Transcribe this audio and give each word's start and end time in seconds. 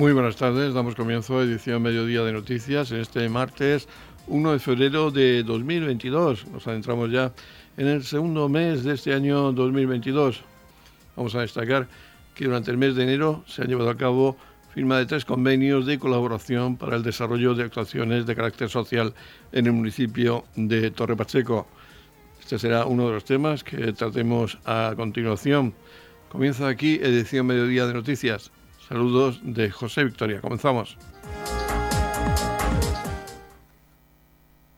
Muy 0.00 0.14
buenas 0.14 0.36
tardes, 0.36 0.72
damos 0.72 0.94
comienzo 0.94 1.38
a 1.38 1.42
edición 1.42 1.82
Mediodía 1.82 2.22
de 2.22 2.32
Noticias 2.32 2.90
en 2.90 3.00
este 3.00 3.28
martes 3.28 3.86
1 4.28 4.52
de 4.52 4.58
febrero 4.58 5.10
de 5.10 5.42
2022. 5.42 6.46
Nos 6.46 6.66
adentramos 6.66 7.10
ya 7.10 7.34
en 7.76 7.86
el 7.86 8.02
segundo 8.02 8.48
mes 8.48 8.82
de 8.82 8.94
este 8.94 9.12
año 9.12 9.52
2022. 9.52 10.40
Vamos 11.16 11.34
a 11.34 11.42
destacar 11.42 11.86
que 12.34 12.46
durante 12.46 12.70
el 12.70 12.78
mes 12.78 12.94
de 12.94 13.02
enero 13.02 13.44
se 13.46 13.60
han 13.60 13.68
llevado 13.68 13.90
a 13.90 13.96
cabo 13.98 14.38
firma 14.72 14.96
de 14.96 15.04
tres 15.04 15.26
convenios 15.26 15.84
de 15.84 15.98
colaboración 15.98 16.78
para 16.78 16.96
el 16.96 17.02
desarrollo 17.02 17.54
de 17.54 17.64
actuaciones 17.64 18.24
de 18.24 18.34
carácter 18.34 18.70
social 18.70 19.12
en 19.52 19.66
el 19.66 19.72
municipio 19.72 20.44
de 20.56 20.90
Torre 20.92 21.14
Pacheco. 21.14 21.66
Este 22.40 22.58
será 22.58 22.86
uno 22.86 23.06
de 23.06 23.12
los 23.12 23.24
temas 23.26 23.62
que 23.62 23.92
tratemos 23.92 24.56
a 24.64 24.94
continuación. 24.96 25.74
Comienza 26.30 26.68
aquí 26.68 26.94
edición 27.02 27.44
Mediodía 27.44 27.86
de 27.86 27.92
Noticias. 27.92 28.50
Saludos 28.90 29.38
de 29.44 29.70
José 29.70 30.02
Victoria. 30.02 30.40
Comenzamos. 30.40 30.98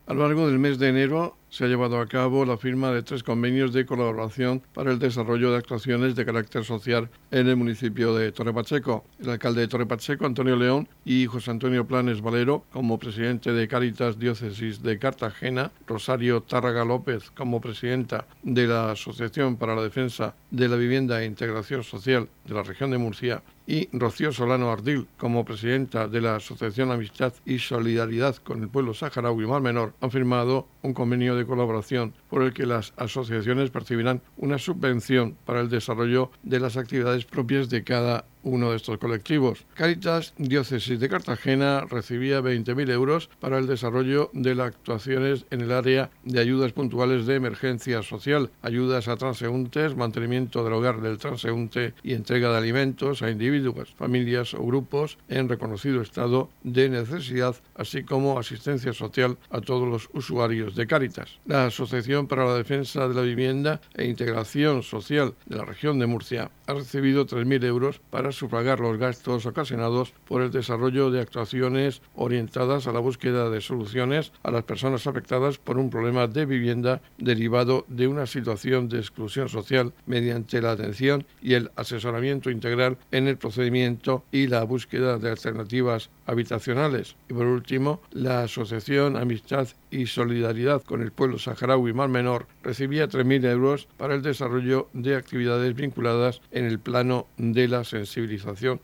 A 0.05 0.13
lo 0.13 0.27
largo 0.27 0.47
del 0.47 0.59
mes 0.59 0.77
de 0.77 0.89
enero 0.89 1.35
se 1.53 1.65
ha 1.65 1.67
llevado 1.67 1.99
a 1.99 2.07
cabo 2.07 2.45
la 2.45 2.57
firma 2.57 2.89
de 2.91 3.03
tres 3.03 3.21
convenios 3.21 3.73
de 3.73 3.85
colaboración 3.85 4.63
para 4.73 4.91
el 4.91 4.97
desarrollo 4.97 5.51
de 5.51 5.57
actuaciones 5.57 6.15
de 6.15 6.25
carácter 6.25 6.65
social 6.65 7.11
en 7.29 7.47
el 7.47 7.55
municipio 7.55 8.15
de 8.15 8.31
Torre 8.31 8.51
Pacheco. 8.51 9.05
El 9.19 9.29
alcalde 9.29 9.61
de 9.61 9.67
Torre 9.67 9.85
Pacheco, 9.85 10.25
Antonio 10.25 10.55
León, 10.55 10.89
y 11.05 11.27
José 11.27 11.51
Antonio 11.51 11.85
Planes 11.85 12.21
Valero, 12.21 12.63
como 12.73 12.97
presidente 12.97 13.53
de 13.53 13.67
Cáritas 13.67 14.17
Diócesis 14.17 14.81
de 14.81 14.97
Cartagena, 14.97 15.71
Rosario 15.85 16.41
Tárraga 16.41 16.85
López, 16.85 17.29
como 17.29 17.61
presidenta 17.61 18.25
de 18.41 18.65
la 18.65 18.89
Asociación 18.89 19.55
para 19.55 19.75
la 19.75 19.83
Defensa 19.83 20.33
de 20.49 20.67
la 20.67 20.75
Vivienda 20.75 21.21
e 21.21 21.27
Integración 21.27 21.83
Social 21.83 22.29
de 22.45 22.55
la 22.55 22.63
región 22.63 22.89
de 22.89 22.97
Murcia, 22.97 23.43
y 23.67 23.87
Rocío 23.95 24.31
Solano 24.31 24.71
Ardil, 24.71 25.07
como 25.17 25.45
presidenta 25.45 26.07
de 26.07 26.19
la 26.19 26.37
Asociación 26.37 26.91
Amistad 26.91 27.33
y 27.45 27.59
Solidaridad 27.59 28.35
con 28.37 28.61
el 28.61 28.69
Pueblo 28.69 28.93
Saharaui 28.93 29.45
Mar 29.45 29.61
Menor, 29.61 29.93
han 30.01 30.11
firmado 30.11 30.67
un 30.83 30.93
convenio 30.93 31.35
de 31.35 31.45
colaboración 31.45 32.13
por 32.29 32.43
el 32.43 32.53
que 32.53 32.65
las 32.65 32.93
asociaciones 32.97 33.71
percibirán 33.71 34.21
una 34.37 34.59
subvención 34.59 35.35
para 35.45 35.61
el 35.61 35.69
desarrollo 35.69 36.29
de 36.43 36.59
las 36.59 36.77
actividades 36.77 37.25
propias 37.25 37.69
de 37.69 37.83
cada 37.83 38.25
uno 38.43 38.71
de 38.71 38.77
estos 38.77 38.97
colectivos. 38.97 39.65
Caritas 39.73 40.33
Diócesis 40.37 40.99
de 40.99 41.09
Cartagena 41.09 41.85
recibía 41.89 42.41
20.000 42.41 42.89
euros 42.91 43.29
para 43.39 43.57
el 43.57 43.67
desarrollo 43.67 44.29
de 44.33 44.55
las 44.55 44.67
actuaciones 44.67 45.45
en 45.49 45.61
el 45.61 45.71
área 45.71 46.11
de 46.23 46.39
ayudas 46.39 46.73
puntuales 46.73 47.25
de 47.25 47.35
emergencia 47.35 48.03
social, 48.03 48.51
ayudas 48.61 49.07
a 49.07 49.17
transeúntes, 49.17 49.95
mantenimiento 49.95 50.63
del 50.63 50.73
hogar 50.73 51.01
del 51.01 51.17
transeúnte 51.17 51.93
y 52.03 52.13
entrega 52.13 52.51
de 52.51 52.57
alimentos 52.57 53.21
a 53.21 53.29
individuos, 53.29 53.93
familias 53.95 54.53
o 54.53 54.65
grupos 54.65 55.17
en 55.29 55.49
reconocido 55.49 56.01
estado 56.01 56.49
de 56.63 56.89
necesidad, 56.89 57.55
así 57.75 58.03
como 58.03 58.37
asistencia 58.37 58.93
social 58.93 59.37
a 59.49 59.61
todos 59.61 59.87
los 59.87 60.09
usuarios 60.13 60.75
de 60.75 60.87
Caritas. 60.87 61.39
La 61.45 61.65
Asociación 61.65 62.27
para 62.27 62.45
la 62.45 62.55
Defensa 62.55 63.07
de 63.07 63.15
la 63.15 63.21
Vivienda 63.21 63.81
e 63.95 64.05
Integración 64.05 64.83
Social 64.83 65.33
de 65.45 65.57
la 65.57 65.65
región 65.65 65.99
de 65.99 66.07
Murcia 66.07 66.51
ha 66.67 66.73
recibido 66.73 67.25
3.000 67.25 67.63
euros 67.65 68.01
para 68.09 68.32
sufragar 68.33 68.79
los 68.79 68.97
gastos 68.97 69.45
ocasionados 69.45 70.13
por 70.25 70.41
el 70.41 70.51
desarrollo 70.51 71.11
de 71.11 71.21
actuaciones 71.21 72.01
orientadas 72.15 72.87
a 72.87 72.91
la 72.91 72.99
búsqueda 72.99 73.49
de 73.49 73.61
soluciones 73.61 74.31
a 74.43 74.51
las 74.51 74.63
personas 74.63 75.07
afectadas 75.07 75.57
por 75.57 75.77
un 75.77 75.89
problema 75.89 76.27
de 76.27 76.45
vivienda 76.45 77.01
derivado 77.17 77.85
de 77.87 78.07
una 78.07 78.25
situación 78.25 78.89
de 78.89 78.99
exclusión 78.99 79.49
social 79.49 79.93
mediante 80.05 80.61
la 80.61 80.71
atención 80.71 81.25
y 81.41 81.53
el 81.53 81.71
asesoramiento 81.75 82.49
integral 82.49 82.97
en 83.11 83.27
el 83.27 83.37
procedimiento 83.37 84.23
y 84.31 84.47
la 84.47 84.63
búsqueda 84.63 85.17
de 85.17 85.29
alternativas 85.29 86.09
habitacionales. 86.25 87.15
Y 87.29 87.33
por 87.33 87.45
último, 87.45 88.01
la 88.11 88.43
Asociación 88.43 89.17
Amistad 89.17 89.67
y 89.91 90.07
Solidaridad 90.07 90.81
con 90.83 91.01
el 91.01 91.11
Pueblo 91.11 91.37
Saharaui 91.37 91.93
Mar 91.93 92.09
Menor 92.09 92.47
recibía 92.63 93.07
3.000 93.07 93.45
euros 93.45 93.87
para 93.97 94.15
el 94.15 94.21
desarrollo 94.21 94.87
de 94.93 95.15
actividades 95.15 95.75
vinculadas 95.75 96.41
en 96.51 96.65
el 96.65 96.79
plano 96.79 97.27
de 97.37 97.67
la 97.67 97.83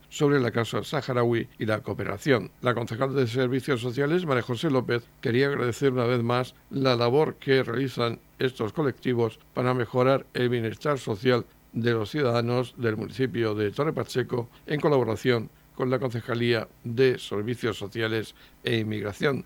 sobre 0.10 0.40
la 0.40 0.52
causa 0.52 0.84
saharaui 0.84 1.48
y 1.58 1.66
la 1.66 1.82
cooperación. 1.82 2.52
La 2.62 2.74
concejal 2.74 3.16
de 3.16 3.28
Servicios 3.28 3.82
Sociales, 3.82 4.26
María 4.26 4.44
José 4.44 4.70
López, 4.70 5.04
quería 5.22 5.48
agradecer 5.48 5.94
una 5.94 6.06
vez 6.06 6.24
más 6.24 6.56
la 6.70 6.96
labor 6.96 7.36
que 7.36 7.64
realizan 7.64 8.20
estos 8.38 8.74
colectivos 8.74 9.40
para 9.54 9.74
mejorar 9.74 10.26
el 10.34 10.50
bienestar 10.50 11.00
social 11.00 11.46
de 11.74 11.92
los 11.92 12.10
ciudadanos 12.10 12.74
del 12.78 12.98
municipio 12.98 13.56
de 13.56 13.72
Torre 13.72 13.94
Pacheco 13.94 14.50
en 14.66 14.80
colaboración 14.80 15.50
con 15.76 15.90
la 15.90 16.00
Concejalía 16.00 16.68
de 16.84 17.18
Servicios 17.20 17.78
Sociales 17.78 18.36
e 18.64 18.78
Inmigración. 18.78 19.46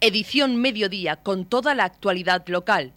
Edición 0.00 0.60
Mediodía 0.60 1.16
con 1.16 1.44
toda 1.44 1.74
la 1.74 1.84
actualidad 1.84 2.46
local. 2.46 2.92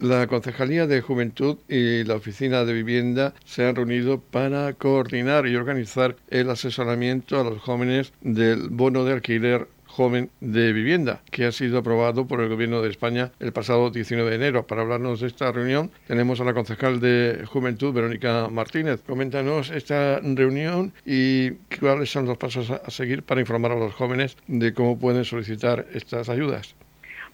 La 0.00 0.26
Concejalía 0.28 0.86
de 0.86 1.02
Juventud 1.02 1.58
y 1.68 2.04
la 2.04 2.14
Oficina 2.14 2.64
de 2.64 2.72
Vivienda 2.72 3.34
se 3.44 3.66
han 3.66 3.76
reunido 3.76 4.18
para 4.18 4.72
coordinar 4.72 5.46
y 5.46 5.56
organizar 5.56 6.16
el 6.30 6.48
asesoramiento 6.48 7.38
a 7.38 7.44
los 7.44 7.60
jóvenes 7.60 8.14
del 8.22 8.70
bono 8.70 9.04
de 9.04 9.12
alquiler 9.12 9.68
joven 9.84 10.30
de 10.40 10.72
vivienda, 10.72 11.20
que 11.30 11.44
ha 11.44 11.52
sido 11.52 11.76
aprobado 11.76 12.26
por 12.26 12.40
el 12.40 12.48
Gobierno 12.48 12.80
de 12.80 12.88
España 12.88 13.32
el 13.40 13.52
pasado 13.52 13.90
19 13.90 14.30
de 14.30 14.36
enero. 14.36 14.66
Para 14.66 14.80
hablarnos 14.80 15.20
de 15.20 15.26
esta 15.26 15.52
reunión 15.52 15.90
tenemos 16.06 16.40
a 16.40 16.44
la 16.44 16.54
concejal 16.54 16.98
de 17.00 17.44
Juventud, 17.46 17.92
Verónica 17.92 18.48
Martínez. 18.50 19.02
Coméntanos 19.06 19.68
esta 19.68 20.18
reunión 20.20 20.94
y 21.04 21.50
cuáles 21.78 22.10
son 22.10 22.24
los 22.24 22.38
pasos 22.38 22.70
a 22.70 22.90
seguir 22.90 23.22
para 23.22 23.42
informar 23.42 23.72
a 23.72 23.78
los 23.78 23.92
jóvenes 23.92 24.38
de 24.46 24.72
cómo 24.72 24.98
pueden 24.98 25.26
solicitar 25.26 25.86
estas 25.92 26.30
ayudas. 26.30 26.74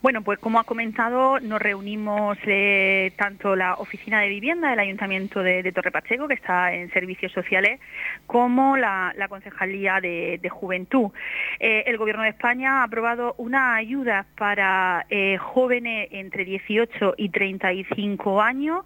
Bueno, 0.06 0.22
pues 0.22 0.38
como 0.38 0.60
ha 0.60 0.62
comentado, 0.62 1.40
nos 1.40 1.60
reunimos 1.60 2.38
eh, 2.46 3.10
tanto 3.16 3.56
la 3.56 3.74
Oficina 3.74 4.20
de 4.20 4.28
Vivienda 4.28 4.70
del 4.70 4.78
Ayuntamiento 4.78 5.42
de, 5.42 5.72
Torre 5.72 5.90
Pacheco, 5.90 6.28
que 6.28 6.34
está 6.34 6.72
en 6.72 6.92
servicios 6.92 7.32
sociales, 7.32 7.80
como 8.28 8.76
la, 8.76 9.12
Concejalía 9.28 10.00
de, 10.00 10.48
Juventud. 10.48 11.10
Eh, 11.58 11.82
el 11.88 11.98
Gobierno 11.98 12.22
de 12.22 12.28
España 12.28 12.82
ha 12.82 12.84
aprobado 12.84 13.34
una 13.36 13.74
ayuda 13.74 14.26
para 14.38 15.06
eh, 15.10 15.38
jóvenes 15.38 16.06
entre 16.12 16.44
18 16.44 17.14
y 17.16 17.30
35 17.30 18.40
años, 18.40 18.84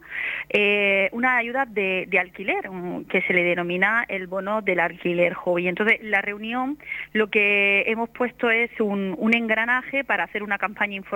una 1.13 1.37
ayuda 1.37 1.67
de, 1.67 2.09
alquiler, 2.19 2.71
que 3.11 3.21
se 3.21 3.35
le 3.35 3.45
denomina 3.45 4.07
el 4.09 4.27
bono 4.27 4.63
del 4.63 4.81
alquiler 4.81 5.35
joven. 5.35 5.67
Entonces, 5.67 5.99
la 6.03 6.23
reunión 6.23 6.79
lo 7.13 7.29
que 7.29 7.83
hemos 7.89 8.09
puesto 8.09 8.51
es 8.51 8.71
un, 8.81 9.15
un 9.19 9.35
engranaje 9.35 10.03
para 10.03 10.25
hacer 10.25 10.43
una 10.43 10.57
campaña 10.57 10.95
informativa 10.95 11.10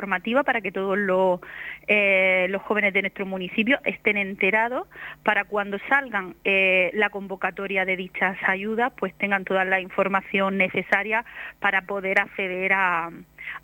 para 0.45 0.61
que 0.61 0.73
todos 0.73 0.99
los, 0.99 1.41
eh, 1.87 2.47
los 2.51 2.63
jóvenes 2.63 2.93
de 2.93 3.03
nuestro 3.03 3.27
municipio 3.27 3.79
estén 3.85 4.17
enterados 4.17 4.87
para 5.23 5.45
cuando 5.45 5.79
salgan 5.89 6.35
eh, 6.45 6.91
la 6.95 7.11
convocatoria 7.11 7.85
de 7.85 7.97
dichas 7.97 8.37
ayudas, 8.47 8.93
pues 8.99 9.15
tengan 9.15 9.45
toda 9.45 9.65
la 9.65 9.81
información 9.81 10.59
necesaria 10.59 11.25
para 11.61 11.83
poder 11.83 12.21
acceder 12.21 12.73
a, 12.73 13.11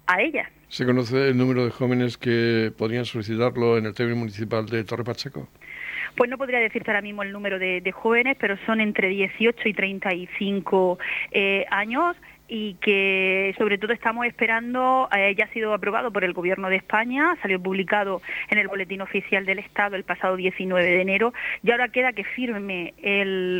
a 0.06 0.20
ellas. 0.20 0.48
¿Se 0.68 0.86
conoce 0.86 1.30
el 1.30 1.36
número 1.36 1.64
de 1.64 1.70
jóvenes 1.70 2.16
que 2.16 2.72
podrían 2.76 3.04
solicitarlo 3.04 3.76
en 3.76 3.86
el 3.86 3.94
término 3.94 4.18
municipal 4.18 4.66
de 4.66 4.84
Torre 4.84 5.04
Pacheco? 5.04 5.48
Pues 6.16 6.28
no 6.30 6.38
podría 6.38 6.58
decirte 6.58 6.90
ahora 6.90 7.02
mismo 7.02 7.22
el 7.22 7.32
número 7.32 7.58
de, 7.58 7.92
jóvenes, 7.92 8.36
pero 8.38 8.56
son 8.66 8.80
entre 8.80 9.08
18 9.08 9.68
y 9.68 9.74
35 9.74 10.98
eh, 11.30 11.66
años 11.70 12.16
y 12.50 12.74
que 12.74 13.54
sobre 13.56 13.78
todo 13.78 13.92
estamos 13.92 14.26
esperando, 14.26 15.08
eh, 15.16 15.34
ya 15.38 15.44
ha 15.44 15.52
sido 15.52 15.72
aprobado 15.72 16.10
por 16.10 16.24
el 16.24 16.32
Gobierno 16.32 16.68
de 16.68 16.76
España, 16.76 17.36
salió 17.40 17.62
publicado 17.62 18.20
en 18.48 18.58
el 18.58 18.66
Boletín 18.66 19.00
Oficial 19.00 19.46
del 19.46 19.60
Estado 19.60 19.94
el 19.94 20.02
pasado 20.02 20.34
19 20.34 20.84
de 20.84 21.00
enero 21.00 21.32
y 21.62 21.70
ahora 21.70 21.88
queda 21.88 22.12
que 22.12 22.24
firme 22.24 22.92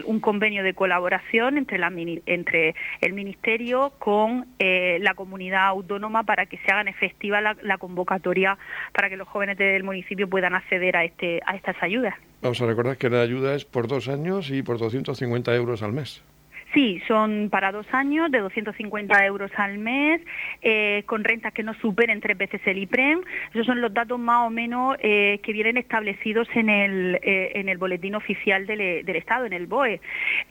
un 0.05 0.19
convenio 0.21 0.65
de 0.65 0.75
colaboración 0.75 1.57
entre, 1.57 1.79
la, 1.79 1.93
entre 2.27 2.75
el 3.01 3.13
Ministerio 3.13 3.93
con 4.01 4.47
eh, 4.59 4.99
la 5.01 5.15
comunidad 5.15 5.67
autónoma 5.67 6.25
para 6.25 6.47
que 6.47 6.59
se 6.59 6.73
hagan 6.73 6.89
efectiva 6.89 7.41
la, 7.41 7.79
convocatoria 7.79 8.59
para 8.93 9.09
que 9.09 9.17
los 9.17 9.29
jóvenes 9.29 9.57
del 9.57 9.85
municipio 9.85 10.29
puedan 10.29 10.55
acceder 10.55 10.97
a, 10.97 11.05
este, 11.05 11.41
a 11.47 11.55
estas 11.55 11.81
ayudas. 11.81 12.15
Vamos 12.43 12.61
a 12.61 12.67
recordar 12.67 12.97
que 12.97 13.09
la 13.09 13.21
ayuda 13.21 13.55
es 13.55 13.65
por 13.65 13.87
dos 13.87 14.09
años 14.09 14.51
y 14.51 14.63
por 14.63 14.79
250 14.79 15.55
euros 15.55 15.83
al 15.83 15.93
mes. 15.93 16.25
Sí, 16.73 17.03
son 17.09 17.49
para 17.51 17.73
dos 17.73 17.87
años 17.93 18.31
de 18.31 18.39
250 18.39 19.27
euros 19.27 19.51
al 19.57 19.79
mes, 19.79 20.21
eh, 20.63 21.03
con 21.07 21.25
rentas 21.25 21.53
que 21.53 21.65
no 21.65 21.75
superen 21.75 22.21
tres 22.21 22.39
veces 22.39 22.61
el 22.65 22.79
IPREM. 22.79 23.23
Esos 23.53 23.67
son 23.67 23.81
los 23.81 23.93
datos 23.93 24.21
más 24.21 24.47
o 24.47 24.51
menos 24.51 24.97
eh, 25.01 25.41
que 25.43 25.53
vienen 25.53 25.77
establecidos 25.79 26.49
en 26.55 26.69
el, 26.69 27.19
eh, 27.23 27.53
en 27.57 27.69
el 27.69 27.79
boletín 27.79 28.15
oficial 28.15 28.67
del, 28.67 28.81
Estado, 28.81 29.47
en 29.47 29.53
el 29.53 29.67
BOE, 29.67 30.01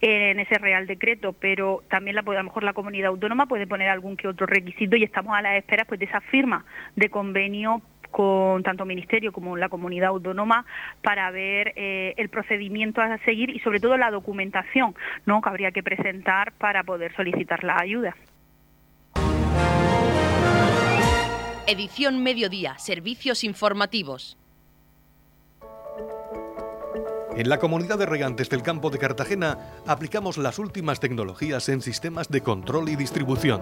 en 0.02 0.40
ese 0.40 0.58
Real 0.58 0.88
Decreto. 0.88 1.34
Pero 1.40 1.84
también 1.90 2.16
la, 2.16 2.22
a 2.22 2.34
lo 2.34 2.44
mejor 2.44 2.64
la 2.64 2.74
comunidad 2.74 3.08
autónoma 3.08 3.46
puede 3.46 3.66
poner 3.66 3.88
algún 3.88 4.18
que 4.18 4.28
otro 4.28 4.46
requisito 4.46 4.98
y 4.98 5.04
estamos 5.04 5.38
a 5.38 5.42
la 5.42 5.56
espera 5.58 5.86
pues, 5.86 6.02
de 6.02 6.06
esa 6.06 6.20
firma 6.20 6.66
de 6.98 7.10
convenio 7.10 7.82
con 8.12 8.64
tanto 8.64 8.86
Ministerio 8.86 9.32
como 9.32 9.58
la 9.58 9.70
comunidad 9.70 10.10
autónoma 10.10 10.66
para 11.02 11.30
ver 11.32 11.74
eh, 11.76 12.14
el 12.18 12.30
procedimiento 12.30 13.02
a 13.02 13.18
seguir 13.20 13.50
y 13.50 13.60
sobre 13.60 13.80
todo 13.80 13.98
la 13.98 14.12
documentación 14.12 14.96
¿no? 15.26 15.42
que 15.42 15.50
habría 15.50 15.72
que 15.72 15.84
presentar 15.84 16.54
para 16.54 16.84
poder 16.84 17.16
solicitar 17.16 17.64
la 17.64 17.78
ayuda. 17.80 18.16
Edición 21.68 22.24
Mediodía, 22.24 22.80
Servicios 22.80 23.44
Informativos. 23.44 24.38
En 27.36 27.48
la 27.48 27.60
comunidad 27.60 27.98
de 28.00 28.06
regantes 28.06 28.50
del 28.50 28.64
campo 28.64 28.90
de 28.90 28.98
Cartagena 28.98 29.58
aplicamos 29.86 30.38
las 30.38 30.58
últimas 30.60 31.00
tecnologías 31.00 31.70
en 31.70 31.82
sistemas 31.82 32.28
de 32.30 32.42
control 32.42 32.90
y 32.90 32.96
distribución, 32.96 33.62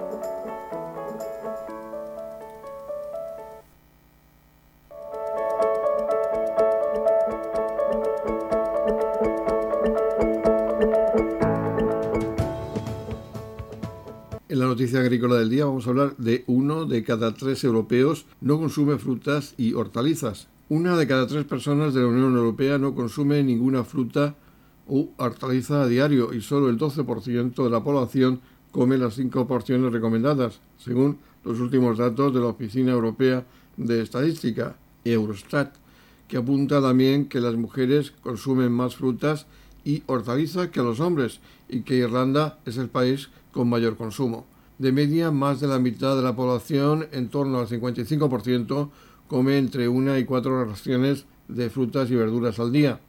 Agrícola 15.11 15.39
del 15.39 15.49
día 15.49 15.65
vamos 15.65 15.85
a 15.85 15.89
hablar 15.89 16.15
de 16.15 16.45
uno 16.47 16.85
de 16.85 17.03
cada 17.03 17.33
tres 17.33 17.65
europeos 17.65 18.25
no 18.39 18.57
consume 18.57 18.97
frutas 18.97 19.55
y 19.57 19.73
hortalizas. 19.73 20.47
Una 20.69 20.95
de 20.95 21.05
cada 21.05 21.27
tres 21.27 21.43
personas 21.43 21.93
de 21.93 21.99
la 21.99 22.07
Unión 22.07 22.33
Europea 22.33 22.77
no 22.77 22.95
consume 22.95 23.43
ninguna 23.43 23.83
fruta 23.83 24.35
u 24.87 25.09
hortaliza 25.17 25.81
a 25.81 25.87
diario 25.87 26.33
y 26.33 26.39
solo 26.39 26.69
el 26.69 26.77
12% 26.77 27.61
de 27.61 27.69
la 27.69 27.83
población 27.83 28.39
come 28.71 28.97
las 28.97 29.15
cinco 29.15 29.45
porciones 29.47 29.91
recomendadas, 29.91 30.61
según 30.77 31.17
los 31.43 31.59
últimos 31.59 31.97
datos 31.97 32.33
de 32.33 32.39
la 32.39 32.47
Oficina 32.47 32.93
Europea 32.93 33.45
de 33.75 34.01
Estadística, 34.01 34.77
Eurostat, 35.03 35.75
que 36.29 36.37
apunta 36.37 36.81
también 36.81 37.25
que 37.25 37.41
las 37.41 37.55
mujeres 37.55 38.11
consumen 38.11 38.71
más 38.71 38.95
frutas 38.95 39.45
y 39.83 40.03
hortalizas 40.05 40.69
que 40.69 40.81
los 40.81 41.01
hombres 41.01 41.41
y 41.67 41.81
que 41.81 41.95
Irlanda 41.95 42.59
es 42.65 42.77
el 42.77 42.87
país 42.87 43.27
con 43.51 43.67
mayor 43.67 43.97
consumo. 43.97 44.45
De 44.81 44.91
media, 44.91 45.29
más 45.29 45.59
de 45.59 45.67
la 45.67 45.77
mitad 45.77 46.15
de 46.15 46.23
la 46.23 46.35
población, 46.35 47.05
en 47.11 47.29
torno 47.29 47.59
al 47.59 47.67
55%, 47.67 48.89
come 49.27 49.59
entre 49.59 49.87
una 49.87 50.17
y 50.17 50.25
cuatro 50.25 50.65
raciones 50.65 51.27
de 51.47 51.69
frutas 51.69 52.09
y 52.09 52.15
verduras 52.15 52.59
al 52.59 52.71
día. 52.71 52.99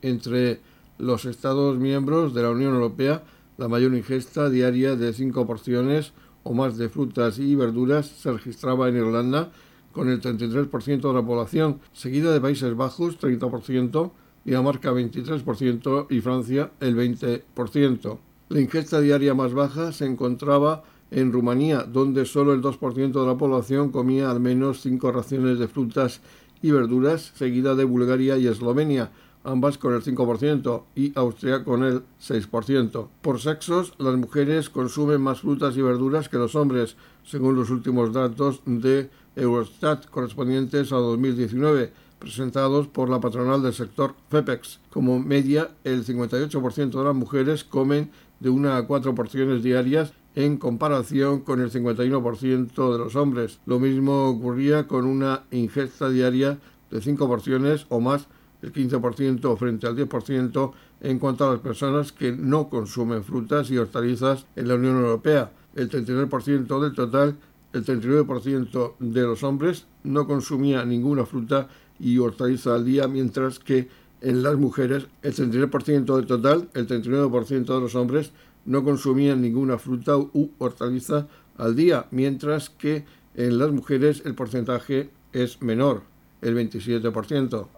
Entre 0.00 0.60
los 0.96 1.24
Estados 1.24 1.76
miembros 1.76 2.34
de 2.34 2.42
la 2.42 2.50
Unión 2.50 2.72
Europea, 2.72 3.24
la 3.56 3.66
mayor 3.66 3.96
ingesta 3.96 4.48
diaria 4.48 4.94
de 4.94 5.12
cinco 5.12 5.44
porciones 5.44 6.12
o 6.44 6.54
más 6.54 6.78
de 6.78 6.88
frutas 6.88 7.40
y 7.40 7.56
verduras 7.56 8.06
se 8.06 8.30
registraba 8.30 8.88
en 8.88 8.98
Irlanda, 8.98 9.50
con 9.90 10.08
el 10.10 10.20
33% 10.20 11.00
de 11.00 11.14
la 11.14 11.26
población, 11.26 11.80
seguida 11.92 12.32
de 12.32 12.40
Países 12.40 12.76
Bajos, 12.76 13.18
30%, 13.18 14.12
Dinamarca 14.44 14.92
23% 14.92 16.06
y 16.10 16.20
Francia 16.20 16.70
el 16.78 16.96
20%. 16.96 18.18
La 18.50 18.60
ingesta 18.60 19.00
diaria 19.00 19.34
más 19.34 19.52
baja 19.52 19.90
se 19.90 20.06
encontraba 20.06 20.84
en 21.10 21.32
Rumanía, 21.32 21.84
donde 21.84 22.26
solo 22.26 22.52
el 22.52 22.62
2% 22.62 23.12
de 23.12 23.26
la 23.26 23.38
población 23.38 23.90
comía 23.90 24.30
al 24.30 24.40
menos 24.40 24.80
5 24.82 25.12
raciones 25.12 25.58
de 25.58 25.68
frutas 25.68 26.20
y 26.62 26.70
verduras, 26.70 27.32
seguida 27.34 27.74
de 27.74 27.84
Bulgaria 27.84 28.36
y 28.36 28.46
Eslovenia, 28.46 29.10
ambas 29.44 29.78
con 29.78 29.94
el 29.94 30.02
5%, 30.02 30.82
y 30.94 31.12
Austria 31.14 31.64
con 31.64 31.84
el 31.84 32.02
6%. 32.20 33.08
Por 33.22 33.40
sexos, 33.40 33.94
las 33.98 34.16
mujeres 34.16 34.68
consumen 34.68 35.20
más 35.20 35.40
frutas 35.40 35.76
y 35.76 35.82
verduras 35.82 36.28
que 36.28 36.36
los 36.36 36.54
hombres, 36.54 36.96
según 37.24 37.56
los 37.56 37.70
últimos 37.70 38.12
datos 38.12 38.60
de 38.66 39.10
Eurostat 39.36 40.06
correspondientes 40.06 40.92
a 40.92 40.96
2019 40.96 41.92
presentados 42.18 42.88
por 42.88 43.08
la 43.08 43.20
patronal 43.20 43.62
del 43.62 43.72
sector 43.72 44.14
FEPEX. 44.28 44.80
Como 44.90 45.20
media, 45.20 45.70
el 45.84 46.04
58% 46.04 46.90
de 46.90 47.04
las 47.04 47.14
mujeres 47.14 47.62
comen 47.64 48.10
de 48.40 48.50
una 48.50 48.76
a 48.76 48.86
cuatro 48.86 49.14
porciones 49.14 49.62
diarias 49.62 50.12
en 50.34 50.56
comparación 50.56 51.40
con 51.40 51.60
el 51.60 51.70
51% 51.70 52.92
de 52.92 52.98
los 52.98 53.16
hombres. 53.16 53.58
Lo 53.66 53.78
mismo 53.78 54.28
ocurría 54.28 54.86
con 54.86 55.06
una 55.06 55.44
ingesta 55.50 56.08
diaria 56.08 56.58
de 56.90 57.00
cinco 57.00 57.26
porciones 57.26 57.86
o 57.88 58.00
más, 58.00 58.26
el 58.62 58.72
15% 58.72 59.56
frente 59.56 59.86
al 59.86 59.96
10% 59.96 60.72
en 61.00 61.18
cuanto 61.18 61.46
a 61.46 61.52
las 61.52 61.60
personas 61.60 62.12
que 62.12 62.32
no 62.32 62.68
consumen 62.68 63.22
frutas 63.22 63.70
y 63.70 63.78
hortalizas 63.78 64.46
en 64.56 64.68
la 64.68 64.74
Unión 64.74 64.96
Europea. 64.96 65.52
El 65.74 65.88
39% 65.88 66.80
del 66.80 66.94
total, 66.94 67.36
el 67.72 67.84
39% 67.84 68.94
de 68.98 69.22
los 69.22 69.42
hombres 69.42 69.86
no 70.02 70.26
consumía 70.26 70.84
ninguna 70.84 71.24
fruta 71.24 71.68
y 72.00 72.18
hortaliza 72.18 72.74
al 72.74 72.84
día, 72.84 73.06
mientras 73.06 73.58
que 73.58 73.88
en 74.20 74.42
las 74.42 74.56
mujeres 74.56 75.06
el 75.22 75.34
39% 75.34 76.16
del 76.16 76.26
total, 76.26 76.68
el 76.74 76.86
39% 76.88 77.64
de 77.64 77.80
los 77.80 77.94
hombres 77.94 78.32
no 78.68 78.84
consumían 78.84 79.40
ninguna 79.40 79.78
fruta 79.78 80.18
u 80.18 80.50
hortaliza 80.58 81.26
al 81.56 81.74
día, 81.74 82.06
mientras 82.10 82.68
que 82.68 83.06
en 83.34 83.58
las 83.58 83.72
mujeres 83.72 84.22
el 84.26 84.34
porcentaje 84.34 85.10
es 85.32 85.62
menor, 85.62 86.02
el 86.42 86.54
27%. 86.54 87.77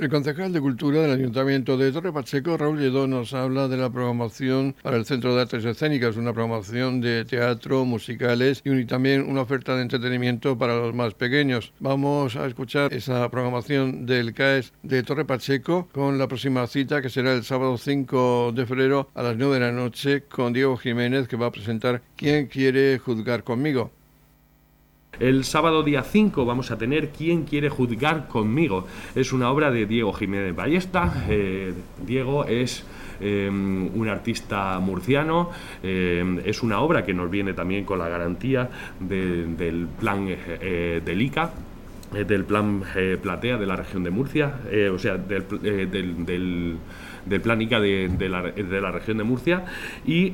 El 0.00 0.08
concejal 0.08 0.50
de 0.50 0.62
Cultura 0.62 1.02
del 1.02 1.10
Ayuntamiento 1.10 1.76
de 1.76 1.92
Torre 1.92 2.10
Pacheco, 2.10 2.56
Raúl 2.56 2.78
Lledó, 2.78 3.06
nos 3.06 3.34
habla 3.34 3.68
de 3.68 3.76
la 3.76 3.90
programación 3.90 4.74
para 4.82 4.96
el 4.96 5.04
Centro 5.04 5.34
de 5.34 5.42
Artes 5.42 5.62
Escénicas, 5.62 6.16
una 6.16 6.32
programación 6.32 7.02
de 7.02 7.26
teatro, 7.26 7.84
musicales 7.84 8.62
y 8.64 8.86
también 8.86 9.28
una 9.28 9.42
oferta 9.42 9.76
de 9.76 9.82
entretenimiento 9.82 10.56
para 10.56 10.74
los 10.74 10.94
más 10.94 11.12
pequeños. 11.12 11.74
Vamos 11.80 12.34
a 12.36 12.46
escuchar 12.46 12.94
esa 12.94 13.28
programación 13.28 14.06
del 14.06 14.32
CAES 14.32 14.72
de 14.82 15.02
Torre 15.02 15.26
Pacheco 15.26 15.90
con 15.92 16.16
la 16.16 16.28
próxima 16.28 16.66
cita 16.66 17.02
que 17.02 17.10
será 17.10 17.34
el 17.34 17.44
sábado 17.44 17.76
5 17.76 18.52
de 18.52 18.64
febrero 18.64 19.10
a 19.12 19.22
las 19.22 19.36
9 19.36 19.52
de 19.52 19.60
la 19.60 19.72
noche 19.72 20.22
con 20.22 20.54
Diego 20.54 20.78
Jiménez 20.78 21.28
que 21.28 21.36
va 21.36 21.48
a 21.48 21.52
presentar 21.52 22.00
¿Quién 22.16 22.46
quiere 22.46 22.98
juzgar 22.98 23.44
conmigo? 23.44 23.90
El 25.20 25.44
sábado 25.44 25.82
día 25.82 26.02
5 26.02 26.46
vamos 26.46 26.70
a 26.70 26.78
tener 26.78 27.10
¿Quién 27.10 27.44
quiere 27.44 27.68
juzgar 27.68 28.26
conmigo? 28.26 28.86
Es 29.14 29.34
una 29.34 29.50
obra 29.50 29.70
de 29.70 29.84
Diego 29.84 30.14
Jiménez 30.14 30.56
Ballesta. 30.56 31.26
Eh, 31.28 31.74
Diego 32.06 32.46
es 32.46 32.86
eh, 33.20 33.50
un 33.50 34.08
artista 34.08 34.78
murciano. 34.80 35.50
Eh, 35.82 36.40
es 36.46 36.62
una 36.62 36.80
obra 36.80 37.04
que 37.04 37.12
nos 37.12 37.30
viene 37.30 37.52
también 37.52 37.84
con 37.84 37.98
la 37.98 38.08
garantía 38.08 38.70
del 38.98 39.88
plan 40.00 40.26
del 40.26 41.22
ICA, 41.22 41.52
del 42.26 42.44
plan 42.46 42.82
Platea 43.20 43.58
de 43.58 43.66
la 43.66 43.76
región 43.76 44.02
de 44.02 44.10
Murcia, 44.10 44.54
o 44.90 44.98
sea, 44.98 45.18
del, 45.18 45.42
plan 47.42 47.60
ICA 47.60 47.78
de, 47.78 48.28
la, 48.30 48.42
de, 48.42 48.80
la, 48.80 48.90
región 48.90 49.18
de 49.18 49.24
Murcia. 49.24 49.66
Y 50.06 50.32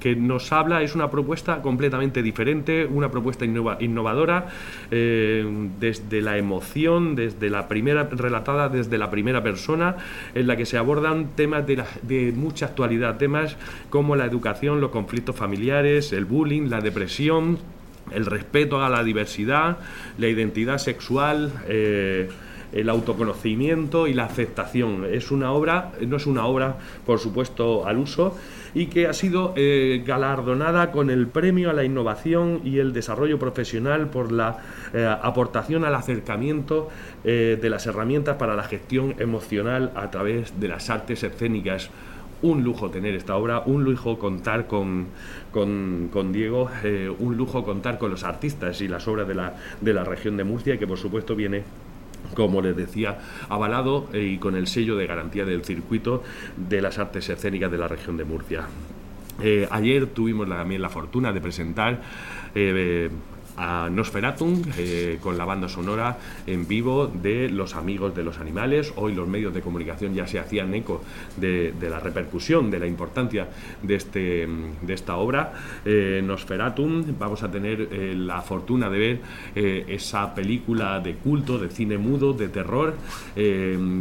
que 0.00 0.16
nos 0.16 0.52
habla 0.52 0.82
es 0.82 0.94
una 0.94 1.10
propuesta 1.10 1.62
completamente 1.62 2.22
diferente, 2.22 2.86
una 2.86 3.10
propuesta 3.10 3.44
innovadora, 3.44 4.48
eh, 4.90 5.44
desde 5.78 6.20
la 6.22 6.38
emoción, 6.38 7.14
desde 7.14 7.50
la 7.50 7.68
primera, 7.68 8.08
relatada 8.10 8.68
desde 8.68 8.98
la 8.98 9.10
primera 9.10 9.42
persona, 9.42 9.96
en 10.34 10.46
la 10.46 10.56
que 10.56 10.66
se 10.66 10.78
abordan 10.78 11.30
temas 11.36 11.66
de, 11.66 11.82
de 12.02 12.32
mucha 12.32 12.66
actualidad, 12.66 13.16
temas 13.16 13.56
como 13.90 14.16
la 14.16 14.24
educación, 14.24 14.80
los 14.80 14.90
conflictos 14.90 15.36
familiares, 15.36 16.12
el 16.12 16.24
bullying, 16.24 16.68
la 16.68 16.80
depresión, 16.80 17.58
el 18.12 18.26
respeto 18.26 18.82
a 18.82 18.88
la 18.88 19.02
diversidad, 19.02 19.78
la 20.18 20.28
identidad 20.28 20.78
sexual, 20.78 21.52
eh, 21.68 22.28
el 22.72 22.88
autoconocimiento 22.88 24.06
y 24.06 24.14
la 24.14 24.24
aceptación. 24.24 25.06
Es 25.10 25.30
una 25.30 25.52
obra, 25.52 25.92
no 26.06 26.16
es 26.16 26.26
una 26.26 26.46
obra, 26.46 26.76
por 27.04 27.18
supuesto, 27.18 27.86
al 27.86 27.98
uso 27.98 28.36
y 28.76 28.86
que 28.86 29.06
ha 29.06 29.14
sido 29.14 29.54
eh, 29.56 30.02
galardonada 30.06 30.92
con 30.92 31.08
el 31.08 31.28
premio 31.28 31.70
a 31.70 31.72
la 31.72 31.82
innovación 31.82 32.60
y 32.62 32.78
el 32.78 32.92
desarrollo 32.92 33.38
profesional 33.38 34.10
por 34.10 34.30
la 34.30 34.58
eh, 34.92 35.04
aportación 35.22 35.84
al 35.84 35.94
acercamiento 35.94 36.88
de 37.24 37.70
las 37.70 37.86
herramientas 37.86 38.36
para 38.36 38.54
la 38.54 38.62
gestión 38.62 39.16
emocional 39.18 39.90
a 39.96 40.12
través 40.12 40.60
de 40.60 40.68
las 40.68 40.90
artes 40.90 41.24
escénicas. 41.24 41.90
Un 42.42 42.62
lujo 42.62 42.90
tener 42.90 43.14
esta 43.14 43.34
obra, 43.34 43.62
un 43.64 43.82
lujo 43.82 44.18
contar 44.18 44.66
con, 44.66 45.06
con, 45.50 46.32
Diego, 46.32 46.70
eh, 46.84 47.10
un 47.18 47.36
lujo 47.36 47.64
contar 47.64 47.98
con 47.98 48.10
los 48.10 48.24
artistas 48.24 48.82
y 48.82 48.88
las 48.88 49.08
obras 49.08 49.26
de 49.26 49.34
la, 49.34 49.54
de 49.80 49.94
la 49.94 50.04
región 50.04 50.36
de 50.36 50.44
Murcia, 50.44 50.78
que 50.78 50.86
por 50.86 50.98
supuesto 50.98 51.34
viene 51.34 51.64
como 52.34 52.60
les 52.62 52.76
decía, 52.76 53.18
avalado 53.48 54.08
eh, 54.12 54.22
y 54.22 54.38
con 54.38 54.56
el 54.56 54.66
sello 54.66 54.96
de 54.96 55.06
garantía 55.06 55.44
del 55.44 55.64
circuito 55.64 56.22
de 56.56 56.82
las 56.82 56.98
artes 56.98 57.28
escénicas 57.28 57.70
de 57.70 57.78
la 57.78 57.88
región 57.88 58.16
de 58.16 58.24
Murcia. 58.24 58.66
Eh, 59.42 59.68
ayer 59.70 60.06
tuvimos 60.06 60.48
también 60.48 60.80
la 60.80 60.88
fortuna 60.88 61.32
de 61.32 61.40
presentar 61.40 62.00
a 63.56 63.88
Nosferatum 63.90 64.62
eh, 64.78 65.18
con 65.20 65.38
la 65.38 65.44
banda 65.44 65.68
sonora 65.68 66.18
en 66.46 66.66
vivo 66.68 67.06
de 67.06 67.48
Los 67.48 67.74
Amigos 67.74 68.14
de 68.14 68.24
los 68.24 68.38
Animales. 68.38 68.92
Hoy 68.96 69.14
los 69.14 69.28
medios 69.28 69.54
de 69.54 69.62
comunicación 69.62 70.14
ya 70.14 70.26
se 70.26 70.38
hacían 70.38 70.74
eco 70.74 71.02
de, 71.36 71.72
la 71.80 72.00
repercusión, 72.00 72.70
de 72.70 72.78
la 72.78 72.86
importancia 72.86 73.48
de, 73.82 73.94
este, 73.94 74.48
esta 74.88 75.16
obra. 75.16 75.52
Eh, 75.84 76.22
Nosferatum, 76.24 77.04
vamos 77.18 77.42
a 77.42 77.50
tener 77.50 77.88
eh, 77.90 78.14
la 78.16 78.42
fortuna 78.42 78.90
de 78.90 78.98
ver 78.98 79.20
esa 79.54 80.34
película 80.34 81.00
de 81.00 81.14
culto, 81.14 81.58
de 81.58 81.68
cine 81.68 81.98
mudo, 81.98 82.32
de 82.32 82.48
terror, 82.48 82.94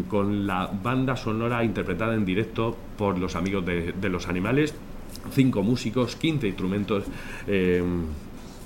con 0.09 0.47
la 0.47 0.67
banda 0.67 1.15
sonora 1.15 1.63
interpretada 1.63 2.13
en 2.13 2.25
directo 2.25 2.75
por 2.97 3.17
los 3.17 3.35
Amigos 3.35 3.65
de, 3.65 4.09
los 4.09 4.27
Animales. 4.27 4.73
Cinco 5.31 5.63
músicos, 5.63 6.15
15 6.15 6.47
instrumentos 6.47 7.05
eh, 7.47 7.83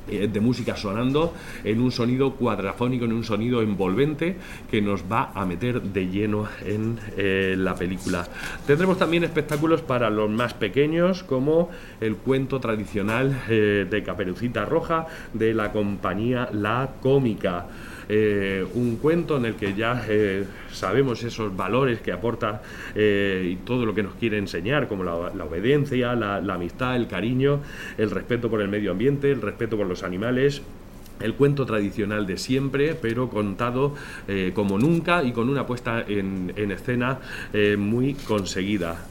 de 0.10 0.40
música 0.40 0.76
sonando 0.76 1.34
en 1.64 1.82
un 1.82 1.92
sonido 1.92 2.34
cuadrafónico, 2.36 3.06
en 3.06 3.14
un 3.14 3.24
sonido 3.24 3.62
envolvente 3.62 4.38
que 4.70 4.82
nos 4.82 5.04
va 5.04 5.32
a 5.34 5.46
meter 5.46 5.82
de 5.82 6.08
lleno 6.08 6.48
en 6.66 7.00
eh, 7.18 7.56
la 7.58 7.76
película. 7.76 8.28
Tendremos 8.66 8.98
también 8.98 9.24
espectáculos 9.24 9.82
para 9.82 10.10
los 10.10 10.30
más 10.30 10.54
pequeños 10.54 11.24
como 11.24 11.70
el 12.02 12.16
cuento 12.18 12.60
tradicional 12.60 13.44
eh, 13.50 13.88
de 13.90 14.04
Caperucita 14.04 14.66
Roja 14.66 15.08
de 15.34 15.54
la 15.54 15.72
compañía 15.72 16.50
La 16.52 16.90
Cómica. 17.02 17.68
Eh, 18.12 18.66
un 18.74 18.96
cuento 18.96 19.38
en 19.38 19.46
el 19.46 19.54
que 19.54 19.76
ya 19.76 20.04
eh, 20.10 20.44
sabemos 20.72 21.22
esos 21.24 21.56
valores 21.56 22.02
que 22.02 22.12
aporta 22.12 22.64
eh, 22.96 23.52
y 23.52 23.56
todo 23.58 23.86
lo 23.86 23.94
que 23.94 24.02
nos 24.02 24.16
quiere 24.16 24.40
enseñar, 24.40 24.88
como 24.88 25.04
la, 25.04 25.14
obediencia, 25.14 26.16
la, 26.16 26.38
amistad, 26.38 26.96
el 26.96 27.08
cariño, 27.08 27.62
el 28.00 28.10
respeto 28.10 28.50
por 28.50 28.62
el 28.62 28.68
medio 28.68 28.92
ambiente, 28.92 29.32
el 29.32 29.44
respeto 29.44 29.78
por 29.78 29.86
los 29.86 30.02
animales, 30.02 30.64
el 31.22 31.36
cuento 31.36 31.68
tradicional 31.68 32.26
de 32.26 32.38
siempre, 32.38 32.96
pero 33.00 33.30
contado 33.30 33.94
como 34.54 34.80
nunca 34.80 35.22
y 35.22 35.34
con 35.34 35.50
una 35.50 35.68
puesta 35.68 36.04
en, 36.08 36.54
en 36.56 36.72
escena 36.72 37.20
muy 37.78 38.14
conseguida. 38.14 39.06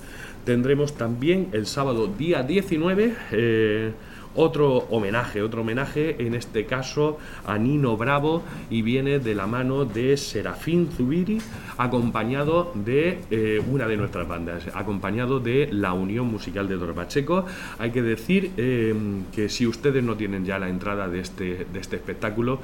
Tendremos 0.46 0.96
también 0.96 1.48
el 1.52 1.66
sábado 1.66 2.06
día 2.06 2.42
19 2.42 3.92
otro 4.34 4.86
homenaje, 4.90 5.42
otro 5.42 5.62
homenaje 5.62 6.16
en 6.18 6.34
este 6.34 6.66
caso 6.66 7.18
a 7.46 7.58
Nino 7.58 7.96
Bravo 7.96 8.42
y 8.70 8.82
viene 8.82 9.18
de 9.18 9.34
la 9.34 9.46
mano 9.46 9.84
de 9.84 10.16
Serafín 10.16 10.90
Zubiri, 10.90 11.38
acompañado 11.76 12.72
de 12.74 13.20
eh, 13.30 13.62
una 13.70 13.86
de 13.86 13.96
nuestras 13.96 14.28
bandas, 14.28 14.64
acompañado 14.74 15.40
de 15.40 15.68
la 15.72 15.92
Unión 15.92 16.26
Musical 16.26 16.68
de 16.68 16.76
Torpacheco. 16.76 17.46
Hay 17.78 17.90
que 17.90 18.02
decir 18.02 18.52
eh, 18.56 18.94
que 19.34 19.48
si 19.48 19.66
ustedes 19.66 20.02
no 20.02 20.16
tienen 20.16 20.44
ya 20.44 20.58
la 20.58 20.68
entrada 20.68 21.08
de 21.08 21.20
este, 21.20 21.66
de 21.72 21.80
este 21.80 21.96
espectáculo, 21.96 22.60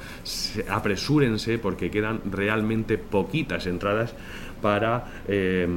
apresúrense 0.69 1.57
porque 1.57 1.91
quedan 1.91 2.21
realmente 2.31 2.97
poquitas 2.97 3.67
entradas 3.67 4.13
para 4.61 5.05
eh, 5.27 5.67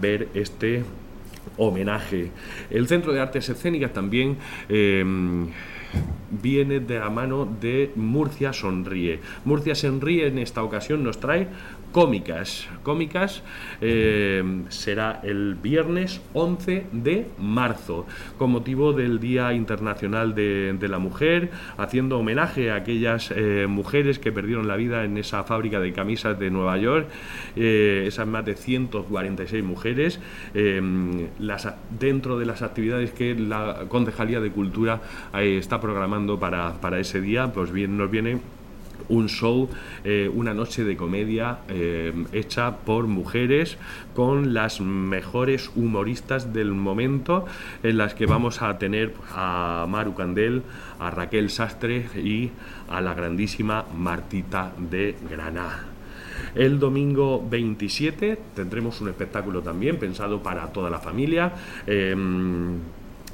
ver 0.00 0.28
este 0.34 0.84
homenaje. 1.56 2.30
El 2.70 2.86
Centro 2.86 3.12
de 3.12 3.20
Artes 3.20 3.48
Escénicas 3.48 3.92
también 3.92 4.36
em, 4.68 5.48
viene 6.30 6.80
de 6.80 6.98
la 6.98 7.10
mano 7.10 7.48
de 7.60 7.92
Murcia 7.96 8.52
Sonríe. 8.52 9.20
Murcia 9.44 9.74
Sonríe 9.74 10.26
en 10.26 10.38
esta 10.38 10.62
ocasión 10.62 11.02
nos 11.02 11.20
trae 11.20 11.48
cómicas. 11.92 12.68
Cómicas 12.82 13.42
eh, 13.80 14.62
será 14.68 15.20
el 15.22 15.54
viernes 15.54 16.20
11 16.34 16.86
de 16.92 17.26
marzo, 17.38 18.06
con 18.36 18.50
motivo 18.50 18.92
del 18.92 19.20
Día 19.20 19.52
Internacional 19.52 20.34
de, 20.34 20.88
la 20.88 20.98
Mujer, 20.98 21.50
haciendo 21.76 22.18
homenaje 22.18 22.70
a 22.70 22.76
aquellas 22.76 23.30
eh, 23.34 23.66
mujeres 23.68 24.18
que 24.18 24.32
perdieron 24.32 24.68
la 24.68 24.76
vida 24.76 25.04
en 25.04 25.18
esa 25.18 25.44
fábrica 25.44 25.80
de 25.80 25.92
camisas 25.92 26.38
de 26.38 26.50
Nueva 26.50 26.78
York, 26.78 27.08
eh, 27.56 28.04
esas 28.06 28.26
más 28.26 28.44
de 28.44 28.54
146 28.54 29.64
mujeres, 29.64 30.20
las, 31.38 31.68
dentro 31.98 32.38
de 32.38 32.46
las 32.46 32.62
actividades 32.62 33.12
que 33.12 33.34
la 33.34 33.86
Concejalía 33.88 34.40
de 34.40 34.50
Cultura 34.50 35.00
está 35.34 35.77
programando 35.80 36.38
para, 36.38 36.80
para 36.80 36.98
ese 36.98 37.20
día, 37.20 37.52
pues 37.52 37.72
bien 37.72 37.96
nos 37.96 38.10
viene 38.10 38.38
un 39.08 39.28
show, 39.28 39.68
eh, 40.04 40.30
una 40.32 40.54
noche 40.54 40.84
de 40.84 40.96
comedia 40.96 41.58
eh, 41.68 42.12
hecha 42.32 42.78
por 42.78 43.06
mujeres 43.06 43.78
con 44.14 44.54
las 44.54 44.80
mejores 44.80 45.70
humoristas 45.74 46.52
del 46.52 46.72
momento 46.72 47.46
en 47.82 47.98
las 47.98 48.14
que 48.14 48.26
vamos 48.26 48.62
a 48.62 48.78
tener 48.78 49.14
a 49.34 49.86
Maru 49.88 50.14
Candel, 50.14 50.62
a 50.98 51.10
Raquel 51.10 51.50
Sastre 51.50 52.08
y 52.16 52.50
a 52.88 53.00
la 53.00 53.14
grandísima 53.14 53.86
Martita 53.96 54.72
de 54.78 55.16
Granada. 55.30 55.84
El 56.54 56.78
domingo 56.78 57.44
27 57.48 58.38
tendremos 58.54 59.00
un 59.00 59.08
espectáculo 59.08 59.62
también 59.62 59.98
pensado 59.98 60.42
para 60.42 60.66
toda 60.72 60.88
la 60.88 60.98
familia. 60.98 61.52
Em, 61.86 62.78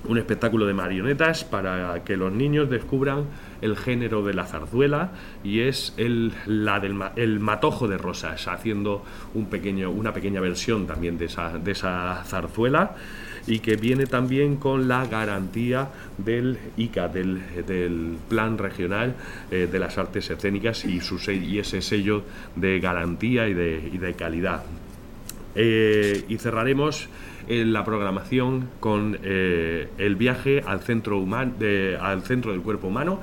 un 0.06 0.18
espectáculo 0.18 0.66
de 0.66 0.74
marionetas 0.74 1.44
para 1.44 2.02
que 2.04 2.16
los 2.16 2.32
niños 2.32 2.70
descubran 2.70 3.24
el 3.62 3.76
género 3.76 4.22
de 4.22 4.34
la 4.34 4.44
zarzuela 4.44 5.12
y 5.42 5.60
es 5.60 5.94
el, 5.96 6.32
la 6.46 6.80
del, 6.80 7.00
el 7.16 7.40
matojo 7.40 7.88
de 7.88 7.96
rosas, 7.96 8.46
haciendo 8.48 9.04
un 9.34 9.46
pequeño, 9.46 9.90
una 9.90 10.12
pequeña 10.12 10.40
versión 10.40 10.86
también 10.86 11.16
de 11.18 11.26
esa, 11.26 11.58
de 11.58 11.72
esa 11.72 12.22
zarzuela 12.24 12.94
y 13.46 13.58
que 13.58 13.76
viene 13.76 14.06
también 14.06 14.56
con 14.56 14.88
la 14.88 15.06
garantía 15.06 15.88
del 16.18 16.58
ICA, 16.76 17.08
del, 17.08 17.42
del 17.66 18.16
Plan 18.28 18.58
Regional 18.58 19.14
eh, 19.50 19.68
de 19.70 19.78
las 19.78 19.98
Artes 19.98 20.30
Escénicas 20.30 20.84
y, 20.84 21.00
su, 21.00 21.18
y 21.30 21.58
ese 21.58 21.82
sello 21.82 22.22
de 22.56 22.80
garantía 22.80 23.48
y 23.48 23.54
de, 23.54 23.90
y 23.92 23.98
de 23.98 24.14
calidad. 24.14 24.64
Eh, 25.54 26.24
y 26.28 26.38
cerraremos 26.38 27.08
en 27.46 27.72
la 27.72 27.84
programación 27.84 28.68
con 28.80 29.18
eh, 29.22 29.88
el 29.98 30.16
viaje 30.16 30.62
al 30.66 30.80
centro, 30.80 31.24
al 32.00 32.22
centro 32.22 32.52
del 32.52 32.62
cuerpo 32.62 32.88
humano 32.88 33.20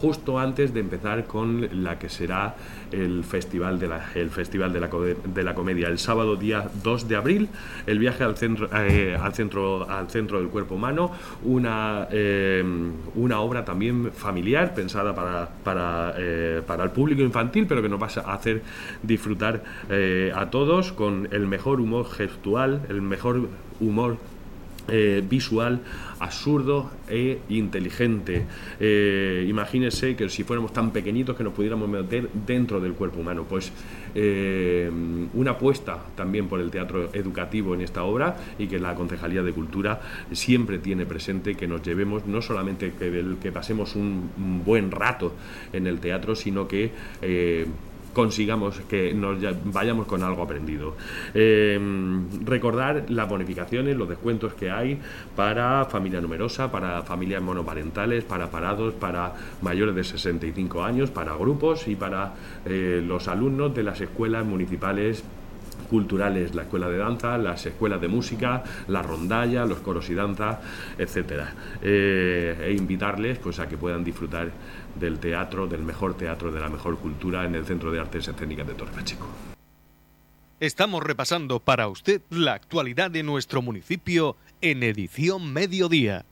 justo 0.00 0.38
antes 0.38 0.74
de 0.74 0.80
empezar 0.80 1.24
con 1.24 1.84
la 1.84 1.98
que 1.98 2.08
será 2.08 2.54
el 2.92 3.24
Festival 3.24 3.78
de 3.78 3.88
la, 3.88 4.12
el 4.14 4.30
festival 4.30 4.72
de 4.72 4.80
la, 4.80 4.88
de 4.88 5.42
la 5.42 5.54
Comedia. 5.54 5.88
El 5.88 5.98
sábado 5.98 6.36
día 6.36 6.68
2 6.82 7.08
de 7.08 7.16
abril, 7.16 7.48
el 7.86 7.98
viaje 7.98 8.24
al 8.24 8.36
centro, 8.36 8.68
eh, 8.72 9.16
al 9.20 9.34
centro, 9.34 9.88
al 9.88 10.08
centro 10.10 10.38
del 10.38 10.48
cuerpo 10.48 10.74
humano, 10.74 11.10
una, 11.42 12.06
eh, 12.10 12.62
una 13.14 13.40
obra 13.40 13.64
también 13.64 14.12
familiar 14.12 14.74
pensada 14.74 15.14
para, 15.14 15.48
para, 15.64 16.14
para, 16.66 16.84
el 16.84 16.90
público 16.90 17.22
infantil, 17.22 17.66
pero 17.66 17.82
que 17.82 17.88
nos 17.88 18.00
va 18.00 18.06
a 18.06 18.34
hacer 18.34 18.62
disfrutar 19.02 19.62
a 20.34 20.50
todos 20.50 20.92
con 20.92 21.28
el 21.32 21.46
mejor 21.46 21.80
humor 21.80 22.06
gestual, 22.10 22.82
el 22.88 23.02
mejor 23.02 23.48
humor 23.80 24.16
eh, 24.88 25.22
visual, 25.26 25.80
absurdo 26.20 26.90
e 27.08 27.40
inteligente. 27.48 28.44
Eh, 28.78 29.46
imagínese 29.48 30.14
que 30.14 30.28
si 30.28 30.44
fuéramos 30.44 30.72
tan 30.72 30.90
pequeñitos 30.90 31.36
que 31.36 31.42
nos 31.42 31.54
pudiéramos 31.54 31.88
meter 31.88 32.28
dentro 32.46 32.80
del 32.80 32.92
cuerpo 32.92 33.20
humano. 33.20 33.46
Pues 33.48 33.72
eh, 34.14 34.90
una 35.32 35.52
apuesta 35.52 36.04
también 36.14 36.48
por 36.48 36.60
el 36.60 36.70
teatro 36.70 37.08
educativo 37.14 37.74
en 37.74 37.80
esta 37.80 38.04
obra 38.04 38.36
y 38.58 38.66
que 38.66 38.78
la 38.78 38.94
Concejalía 38.94 39.42
de 39.42 39.52
Cultura 39.52 40.00
siempre 40.32 40.78
tiene 40.78 41.06
presente 41.06 41.54
que 41.54 41.66
nos 41.66 41.82
llevemos, 41.82 42.26
no 42.26 42.42
solamente 42.42 42.92
que, 42.92 43.36
que 43.40 43.52
pasemos 43.52 43.96
un, 43.96 44.30
buen 44.64 44.90
rato 44.90 45.32
en 45.72 45.86
el 45.86 45.98
teatro, 45.98 46.34
sino 46.34 46.68
que 46.68 46.90
consigamos 48.14 48.80
que 48.88 49.12
nos 49.12 49.38
vayamos 49.64 50.06
con 50.06 50.22
algo 50.22 50.42
aprendido. 50.42 50.96
Eh, 51.34 51.78
recordar 52.44 53.04
las 53.08 53.28
bonificaciones, 53.28 53.96
los 53.96 54.08
descuentos 54.08 54.54
que 54.54 54.70
hay 54.70 54.98
para 55.36 55.84
familia 55.84 56.20
numerosa, 56.22 56.72
para 56.72 57.02
familias 57.02 57.42
monoparentales, 57.42 58.24
para 58.24 58.50
parados, 58.50 58.94
para 58.94 59.34
mayores 59.60 59.94
de 59.94 60.04
65 60.04 60.82
años, 60.82 61.10
para 61.10 61.34
grupos 61.34 61.86
y 61.88 61.96
para 61.96 62.34
eh, 62.64 63.02
los 63.06 63.28
alumnos 63.28 63.74
de 63.74 63.82
las 63.82 64.00
escuelas 64.00 64.46
municipales 64.46 65.24
culturales, 65.84 66.54
la 66.54 66.62
escuela 66.62 66.88
de 66.88 66.98
danza, 66.98 67.38
las 67.38 67.64
escuelas 67.66 68.00
de 68.00 68.08
música, 68.08 68.62
la 68.88 69.02
rondalla, 69.02 69.64
los 69.64 69.78
coros 69.78 70.08
y 70.10 70.14
danza, 70.14 70.60
etcétera. 70.98 71.54
Eh, 71.82 72.56
e 72.60 72.72
invitarles 72.72 73.38
pues 73.38 73.58
a 73.60 73.68
que 73.68 73.76
puedan 73.76 74.04
disfrutar 74.04 74.50
del 74.98 75.18
teatro, 75.18 75.66
del 75.66 75.82
mejor 75.82 76.16
teatro, 76.16 76.52
de 76.52 76.60
la 76.60 76.68
mejor 76.68 76.98
cultura 76.98 77.44
en 77.44 77.54
el 77.54 77.64
Centro 77.64 77.90
de 77.90 78.00
Artes 78.00 78.28
Escénicas 78.28 78.66
de 78.66 78.74
Torre 78.74 78.92
Pacheco. 78.92 79.26
Estamos 80.60 81.02
repasando 81.02 81.60
para 81.60 81.88
usted 81.88 82.22
la 82.30 82.54
actualidad 82.54 83.10
de 83.10 83.22
nuestro 83.22 83.60
municipio 83.60 84.36
en 84.60 84.82
edición 84.82 85.52
mediodía. 85.52 86.24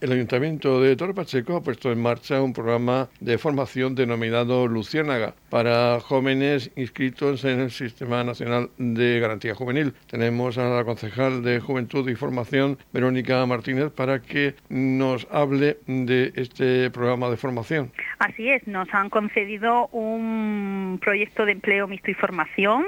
El 0.00 0.12
Ayuntamiento 0.12 0.80
de 0.80 0.96
Torre 0.96 1.12
Pacheco 1.12 1.56
ha 1.56 1.62
puesto 1.62 1.92
en 1.92 2.00
marcha 2.00 2.40
un 2.40 2.54
programa 2.54 3.10
de 3.20 3.36
formación 3.36 3.94
denominado 3.94 4.66
Luciérnaga 4.66 5.34
para 5.50 6.00
jóvenes 6.00 6.70
inscritos 6.74 7.44
en 7.44 7.60
el 7.60 7.70
Sistema 7.70 8.24
Nacional 8.24 8.70
de 8.78 9.20
Garantía 9.20 9.54
Juvenil. 9.54 9.92
Tenemos 10.06 10.56
a 10.56 10.70
la 10.70 10.84
concejal 10.84 11.42
de 11.42 11.60
Juventud 11.60 12.08
y 12.08 12.14
Formación, 12.14 12.78
Verónica 12.94 13.44
Martínez, 13.44 13.92
para 13.92 14.22
que 14.22 14.54
nos 14.70 15.28
hable 15.30 15.76
de 15.86 16.32
este 16.34 16.90
programa 16.90 17.28
de 17.28 17.36
formación. 17.36 17.92
Así 18.20 18.48
es, 18.48 18.66
nos 18.66 18.88
han 18.94 19.10
concedido 19.10 19.88
un 19.88 20.98
proyecto 21.02 21.44
de 21.44 21.52
empleo 21.52 21.86
mixto 21.86 22.10
y 22.10 22.14
formación, 22.14 22.86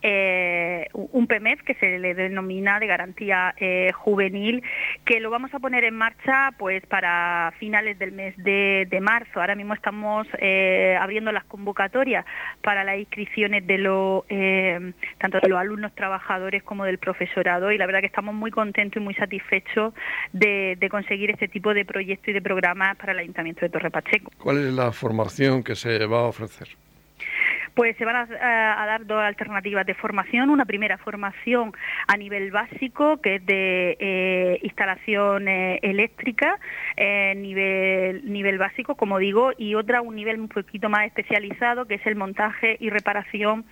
eh, 0.00 0.88
un 0.92 1.26
PMEF 1.26 1.62
que 1.62 1.74
se 1.74 1.98
le 1.98 2.14
denomina 2.14 2.80
de 2.80 2.86
garantía 2.86 3.54
eh, 3.58 3.92
juvenil, 3.92 4.62
que 5.04 5.20
lo 5.20 5.28
vamos 5.28 5.52
a 5.52 5.58
poner 5.58 5.84
en 5.84 5.96
marcha 5.96 6.52
pues 6.58 6.84
para 6.86 7.52
finales 7.58 7.98
del 7.98 8.12
mes 8.12 8.34
de, 8.36 8.98
marzo. 9.02 9.40
Ahora 9.40 9.54
mismo 9.54 9.74
estamos 9.74 10.26
eh, 10.38 10.96
abriendo 11.00 11.32
las 11.32 11.44
convocatorias 11.44 12.24
para 12.62 12.84
las 12.84 12.98
inscripciones 12.98 13.66
de 13.66 13.74
eh, 14.28 14.92
tanto 15.18 15.40
de 15.40 15.48
los 15.48 15.58
alumnos 15.58 15.94
trabajadores 15.94 16.62
como 16.62 16.84
del 16.84 16.98
profesorado 16.98 17.70
y 17.72 17.78
la 17.78 17.86
verdad 17.86 18.00
que 18.00 18.06
estamos 18.06 18.34
muy 18.34 18.50
contentos 18.50 19.00
y 19.00 19.04
muy 19.04 19.14
satisfechos 19.14 19.92
de, 20.32 20.76
de 20.78 20.88
conseguir 20.88 21.30
este 21.30 21.48
tipo 21.48 21.74
de 21.74 21.84
proyectos 21.84 22.28
y 22.28 22.32
de 22.32 22.42
programas 22.42 22.96
para 22.96 23.12
el 23.12 23.18
Ayuntamiento 23.18 23.60
de 23.62 23.68
Torre 23.68 23.90
Pacheco. 23.90 24.30
¿Cuál 24.38 24.58
es 24.58 24.72
la 24.72 24.92
formación 24.92 25.62
que 25.62 25.74
se 25.74 26.06
va 26.06 26.20
a 26.20 26.24
ofrecer? 26.24 26.68
Pues 27.74 27.96
se 27.96 28.04
van 28.04 28.14
a, 28.14 28.86
dar 28.86 29.04
dos 29.04 29.20
alternativas 29.20 29.84
de 29.84 29.94
formación. 29.94 30.48
Una 30.48 30.64
primera 30.64 30.96
formación 30.96 31.72
a 32.06 32.16
nivel 32.16 32.52
básico, 32.52 33.20
que 33.20 33.36
es 33.36 33.46
de 33.46 33.96
eh, 33.98 34.60
instalación 34.62 35.48
eh, 35.48 35.80
eléctrica, 35.82 36.60
eh, 36.96 37.34
nivel, 37.36 38.58
básico, 38.58 38.94
como 38.94 39.18
digo, 39.18 39.50
y 39.58 39.74
otra 39.74 40.02
un 40.02 40.14
nivel 40.14 40.38
un 40.38 40.48
poquito 40.48 40.88
más 40.88 41.06
especializado, 41.06 41.86
que 41.86 41.94
es 41.94 42.06
el 42.06 42.14
montaje 42.14 42.76
y 42.78 42.90
reparación 42.90 43.64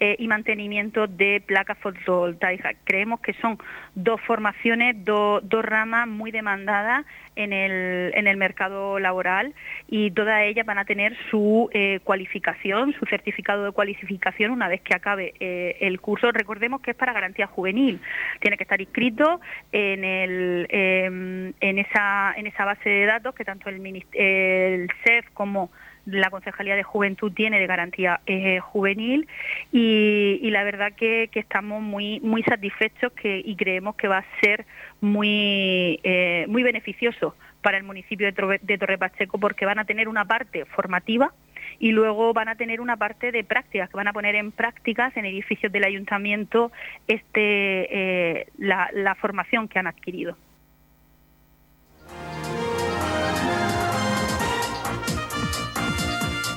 y 0.00 0.26
mantenimiento 0.28 1.06
de 1.06 1.42
placas 1.44 1.76
fotovoltaicas. 1.78 2.76
Creemos 2.84 3.20
que 3.20 3.34
son 3.34 3.58
dos 3.94 4.20
formaciones, 4.22 4.96
dos 5.04 5.64
ramas 5.64 6.08
muy 6.08 6.30
demandadas 6.30 7.04
en 7.36 7.52
el, 7.52 8.12
en 8.14 8.26
el 8.26 8.36
mercado 8.36 8.98
laboral 8.98 9.54
y 9.88 10.10
todas 10.10 10.42
ellas 10.42 10.66
van 10.66 10.78
a 10.78 10.84
tener 10.84 11.16
su 11.30 11.68
eh, 11.72 12.00
cualificación, 12.04 12.94
su 12.98 13.06
certificado 13.50 13.64
de 13.64 13.72
cualificación 13.72 14.50
una 14.52 14.68
vez 14.68 14.80
que 14.82 14.94
acabe 14.94 15.34
eh, 15.40 15.76
el 15.80 16.00
curso. 16.00 16.30
Recordemos 16.32 16.80
que 16.80 16.92
es 16.92 16.96
para 16.96 17.12
garantía 17.12 17.46
juvenil, 17.46 18.00
tiene 18.40 18.56
que 18.56 18.64
estar 18.64 18.80
inscrito 18.80 19.40
en, 19.72 20.04
el, 20.04 20.66
em, 20.70 21.52
en, 21.60 21.78
esa, 21.78 22.34
en 22.36 22.46
esa 22.46 22.64
base 22.64 22.88
de 22.88 23.06
datos 23.06 23.34
que 23.34 23.44
tanto 23.44 23.68
el, 23.68 24.04
el 24.12 24.88
CEF 25.04 25.26
como 25.34 25.70
la 26.06 26.30
Concejalía 26.30 26.76
de 26.76 26.82
Juventud 26.82 27.32
tiene 27.32 27.60
de 27.60 27.66
garantía 27.66 28.20
eh, 28.26 28.58
juvenil 28.60 29.28
y, 29.70 30.48
la 30.50 30.64
verdad 30.64 30.92
que, 30.96 31.28
estamos 31.34 31.82
muy 31.82 32.20
muy 32.20 32.42
satisfechos 32.42 33.12
que, 33.12 33.42
y 33.44 33.54
creemos 33.54 33.96
que 33.96 34.08
va 34.08 34.18
a 34.18 34.24
ser 34.40 34.64
muy 35.00 36.00
eh, 36.02 36.46
muy 36.48 36.62
beneficioso 36.62 37.34
para 37.62 37.76
el 37.76 37.84
municipio 37.84 38.26
de, 38.32 38.60
de 38.62 38.78
Torre 38.78 38.98
Pacheco 38.98 39.38
porque 39.38 39.66
van 39.66 39.78
a 39.78 39.84
tener 39.84 40.08
una 40.08 40.24
parte 40.24 40.64
formativa 40.64 41.32
y 41.78 41.92
luego 41.92 42.32
van 42.32 42.48
a 42.48 42.56
tener 42.56 42.80
una 42.80 42.96
parte 42.96 43.32
de 43.32 43.44
prácticas, 43.44 43.90
que 43.90 43.96
van 43.96 44.08
a 44.08 44.12
poner 44.12 44.34
en 44.34 44.52
prácticas 44.52 45.16
en 45.16 45.24
edificios 45.24 45.72
del 45.72 45.84
ayuntamiento 45.84 46.72
este, 47.06 48.40
eh, 48.40 48.46
la 48.58 49.14
formación 49.20 49.68
que 49.68 49.78
han 49.78 49.86
adquirido. 49.86 50.36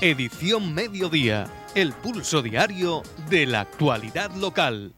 Edición 0.05 0.75
Mediodía, 0.75 1.45
el 1.75 1.93
pulso 1.93 2.41
diario 2.41 3.03
de 3.29 3.45
la 3.45 3.61
actualidad 3.61 4.31
local. 4.35 4.91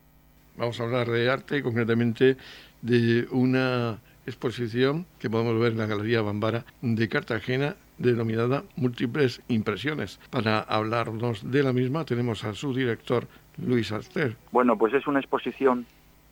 Vamos 0.58 0.80
a 0.80 0.84
hablar 0.84 1.08
de 1.08 1.30
arte, 1.30 1.62
concretamente 1.62 2.38
de 2.82 3.28
una 3.30 4.00
exposición 4.26 5.06
que 5.20 5.30
podemos 5.30 5.60
ver 5.60 5.74
en 5.74 5.78
la 5.78 5.86
Galería 5.86 6.24
Bambara 6.24 6.66
de 6.82 7.08
Cartagena 7.08 7.76
denominada 7.98 8.64
Múltiples 8.76 9.42
Impresiones. 9.48 10.20
Para 10.30 10.60
hablarnos 10.60 11.50
de 11.52 11.64
la 11.64 11.74
misma 11.74 12.06
tenemos 12.06 12.44
a 12.44 12.54
su 12.54 12.74
director, 12.74 13.28
Luis 13.58 13.92
Aster. 13.92 14.36
Bueno, 14.52 14.78
pues 14.78 14.94
es 14.94 15.08
una 15.08 15.20
exposición 15.20 15.86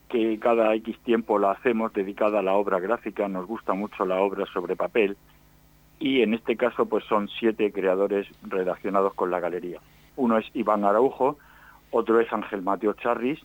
que 0.09 0.37
cada 0.39 0.75
X 0.75 0.97
tiempo 0.99 1.39
la 1.39 1.51
hacemos 1.51 1.93
dedicada 1.93 2.39
a 2.39 2.43
la 2.43 2.53
obra 2.53 2.79
gráfica. 2.79 3.27
Nos 3.27 3.47
gusta 3.47 3.73
mucho 3.73 4.05
la 4.05 4.21
obra 4.21 4.45
sobre 4.53 4.75
papel 4.75 5.17
y 5.99 6.21
en 6.21 6.33
este 6.33 6.57
caso 6.57 6.85
pues 6.85 7.03
son 7.05 7.29
siete 7.39 7.71
creadores 7.71 8.27
relacionados 8.43 9.13
con 9.13 9.31
la 9.31 9.39
galería. 9.39 9.79
Uno 10.15 10.37
es 10.37 10.45
Iván 10.53 10.83
Araujo, 10.83 11.37
otro 11.91 12.19
es 12.19 12.31
Ángel 12.31 12.61
Mateo 12.61 12.93
Charris, 12.93 13.39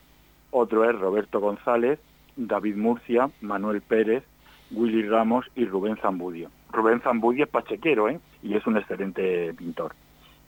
otro 0.50 0.88
es 0.88 0.98
Roberto 0.98 1.40
González, 1.40 2.00
David 2.36 2.76
Murcia, 2.76 3.30
Manuel 3.40 3.80
Pérez, 3.80 4.24
Willy 4.70 5.08
Ramos 5.08 5.46
y 5.54 5.64
Rubén 5.64 5.96
Zambudio. 5.96 6.50
Rubén 6.70 7.00
Zambudio 7.00 7.44
es 7.44 7.50
pachequero 7.50 8.08
¿eh? 8.08 8.20
y 8.42 8.54
es 8.54 8.66
un 8.66 8.76
excelente 8.76 9.52
pintor. 9.54 9.94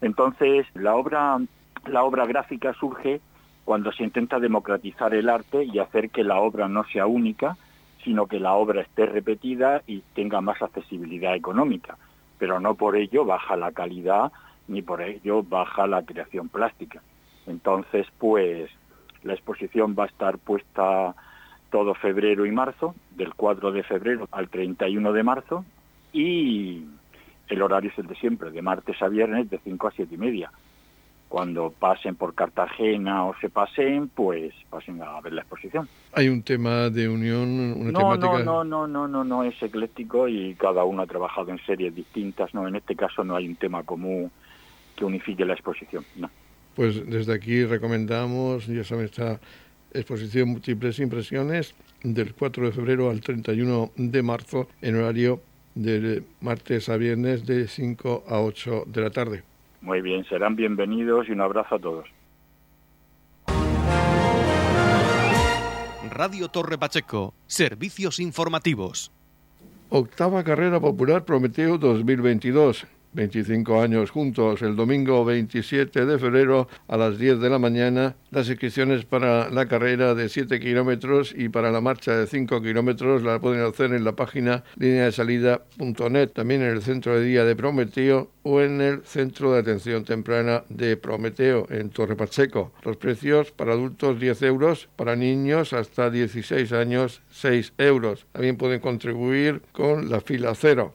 Entonces 0.00 0.66
la 0.74 0.94
obra, 0.94 1.38
la 1.86 2.04
obra 2.04 2.26
gráfica 2.26 2.72
surge 2.74 3.20
cuando 3.64 3.92
se 3.92 4.04
intenta 4.04 4.38
democratizar 4.38 5.14
el 5.14 5.28
arte 5.28 5.64
y 5.64 5.78
hacer 5.78 6.10
que 6.10 6.24
la 6.24 6.40
obra 6.40 6.68
no 6.68 6.84
sea 6.84 7.06
única, 7.06 7.56
sino 8.04 8.26
que 8.26 8.40
la 8.40 8.54
obra 8.54 8.82
esté 8.82 9.06
repetida 9.06 9.82
y 9.86 10.02
tenga 10.14 10.40
más 10.40 10.60
accesibilidad 10.62 11.34
económica, 11.34 11.96
pero 12.38 12.60
no 12.60 12.74
por 12.74 12.96
ello 12.96 13.24
baja 13.24 13.56
la 13.56 13.72
calidad 13.72 14.32
ni 14.68 14.82
por 14.82 15.02
ello 15.02 15.42
baja 15.42 15.86
la 15.86 16.02
creación 16.02 16.48
plástica. 16.48 17.02
Entonces, 17.46 18.06
pues 18.18 18.70
la 19.22 19.34
exposición 19.34 19.96
va 19.98 20.04
a 20.04 20.06
estar 20.06 20.38
puesta 20.38 21.14
todo 21.70 21.94
febrero 21.94 22.46
y 22.46 22.52
marzo, 22.52 22.94
del 23.16 23.34
4 23.34 23.72
de 23.72 23.82
febrero 23.82 24.28
al 24.32 24.48
31 24.48 25.12
de 25.12 25.22
marzo, 25.22 25.64
y 26.12 26.84
el 27.48 27.62
horario 27.62 27.90
es 27.90 27.98
el 27.98 28.06
de 28.06 28.16
siempre, 28.16 28.50
de 28.50 28.62
martes 28.62 29.00
a 29.02 29.08
viernes 29.08 29.50
de 29.50 29.58
5 29.58 29.88
a 29.88 29.90
7 29.92 30.14
y 30.14 30.18
media 30.18 30.50
cuando 31.30 31.70
pasen 31.70 32.16
por 32.16 32.34
Cartagena 32.34 33.24
o 33.24 33.36
se 33.40 33.48
pasen, 33.50 34.08
pues 34.08 34.52
pasen 34.68 35.00
a 35.00 35.20
ver 35.20 35.32
la 35.32 35.42
exposición. 35.42 35.88
¿Hay 36.12 36.28
un 36.28 36.42
tema 36.42 36.90
de 36.90 37.08
unión, 37.08 37.48
una 37.48 37.92
no, 37.92 38.00
temática? 38.00 38.42
No, 38.42 38.64
no, 38.64 38.88
no, 38.88 39.06
no, 39.06 39.22
no, 39.22 39.44
es 39.44 39.54
ecléctico 39.62 40.26
y 40.26 40.56
cada 40.56 40.82
uno 40.82 41.02
ha 41.02 41.06
trabajado 41.06 41.50
en 41.50 41.64
series 41.64 41.94
distintas. 41.94 42.52
No, 42.52 42.66
en 42.66 42.74
este 42.74 42.96
caso 42.96 43.22
no 43.22 43.36
hay 43.36 43.46
un 43.46 43.54
tema 43.54 43.84
común 43.84 44.32
que 44.96 45.04
unifique 45.04 45.44
la 45.44 45.52
exposición, 45.52 46.04
no. 46.16 46.28
Pues 46.74 47.08
desde 47.08 47.32
aquí 47.32 47.64
recomendamos, 47.64 48.66
ya 48.66 48.82
saben, 48.82 49.04
esta 49.04 49.38
exposición 49.92 50.48
Múltiples 50.48 50.98
Impresiones 50.98 51.76
del 52.02 52.34
4 52.34 52.66
de 52.66 52.72
febrero 52.72 53.08
al 53.08 53.20
31 53.20 53.92
de 53.94 54.22
marzo 54.24 54.66
en 54.82 54.96
horario 54.96 55.40
de 55.82 56.22
martes 56.40 56.88
a 56.88 56.96
viernes 56.96 57.46
de 57.46 57.66
5 57.66 58.24
a 58.28 58.40
8 58.40 58.84
de 58.86 59.00
la 59.00 59.10
tarde. 59.10 59.42
Muy 59.80 60.02
bien, 60.02 60.24
serán 60.24 60.56
bienvenidos 60.56 61.28
y 61.28 61.32
un 61.32 61.40
abrazo 61.40 61.74
a 61.76 61.78
todos. 61.78 62.08
Radio 66.10 66.48
Torre 66.48 66.76
Pacheco, 66.76 67.32
servicios 67.46 68.20
informativos. 68.20 69.10
Octava 69.88 70.44
carrera 70.44 70.78
popular 70.78 71.24
Prometeo 71.24 71.78
2022. 71.78 72.86
25 73.12 73.82
años 73.82 74.10
juntos. 74.10 74.62
El 74.62 74.76
domingo 74.76 75.24
27 75.24 76.06
de 76.06 76.18
febrero 76.18 76.68
a 76.88 76.96
las 76.96 77.18
10 77.18 77.40
de 77.40 77.50
la 77.50 77.58
mañana, 77.58 78.16
las 78.30 78.48
inscripciones 78.48 79.04
para 79.04 79.50
la 79.50 79.66
carrera 79.66 80.14
de 80.14 80.28
7 80.28 80.60
kilómetros 80.60 81.34
y 81.36 81.48
para 81.48 81.70
la 81.70 81.80
marcha 81.80 82.16
de 82.16 82.26
5 82.26 82.62
kilómetros 82.62 83.22
la 83.22 83.40
pueden 83.40 83.64
hacer 83.64 83.92
en 83.92 84.04
la 84.04 84.16
página 84.16 84.64
línea 84.76 85.04
de 85.04 85.12
salida.net, 85.12 86.28
también 86.30 86.62
en 86.62 86.70
el 86.70 86.82
centro 86.82 87.18
de 87.18 87.24
día 87.24 87.44
de 87.44 87.56
Prometeo 87.56 88.30
o 88.42 88.60
en 88.60 88.80
el 88.80 89.02
centro 89.04 89.52
de 89.52 89.60
atención 89.60 90.04
temprana 90.04 90.64
de 90.68 90.96
Prometeo 90.96 91.66
en 91.70 91.90
Torre 91.90 92.16
Pacheco. 92.16 92.72
Los 92.82 92.96
precios 92.96 93.50
para 93.52 93.72
adultos 93.72 94.20
10 94.20 94.42
euros, 94.42 94.88
para 94.96 95.16
niños 95.16 95.72
hasta 95.72 96.10
16 96.10 96.72
años 96.72 97.22
6 97.30 97.74
euros. 97.78 98.26
También 98.32 98.56
pueden 98.56 98.80
contribuir 98.80 99.62
con 99.72 100.10
la 100.10 100.20
fila 100.20 100.54
cero. 100.54 100.94